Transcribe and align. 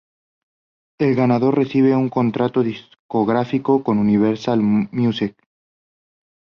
El 0.99 1.13
ganador 1.13 1.55
recibe 1.55 1.95
un 1.95 2.09
contrato 2.09 2.63
discográfico 2.63 3.83
con 3.83 3.99
Universal 3.99 4.59
Music. 4.91 5.37